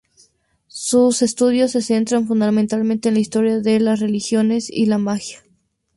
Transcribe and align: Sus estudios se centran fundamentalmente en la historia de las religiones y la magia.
Sus 0.65 1.21
estudios 1.21 1.69
se 1.73 1.83
centran 1.83 2.25
fundamentalmente 2.25 3.09
en 3.09 3.13
la 3.13 3.19
historia 3.19 3.59
de 3.59 3.79
las 3.79 3.99
religiones 3.99 4.67
y 4.67 4.87
la 4.87 4.97
magia. 4.97 5.43